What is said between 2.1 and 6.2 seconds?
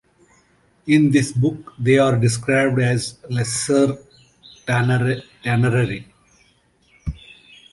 described as lesser tanar'ri.